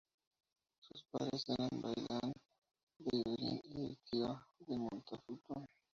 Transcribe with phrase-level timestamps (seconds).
[0.79, 2.33] Sus padres eran Balián
[2.97, 5.67] de Ibelín y Esquiva de Montfaucon.